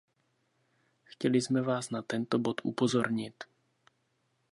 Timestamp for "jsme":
1.41-1.61